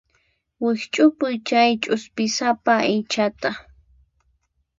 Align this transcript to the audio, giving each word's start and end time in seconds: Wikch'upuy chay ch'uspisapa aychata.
Wikch'upuy 0.63 1.35
chay 1.47 1.69
ch'uspisapa 1.81 2.73
aychata. 2.89 3.49